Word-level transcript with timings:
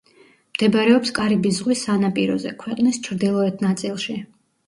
მდებარეობს 0.53 1.11
კარიბის 1.17 1.59
ზღვის 1.59 1.83
სანაპიროზე, 1.89 2.55
ქვეყნის 2.65 2.99
ჩრდილოეთ 3.09 3.63
ნაწილში. 3.67 4.19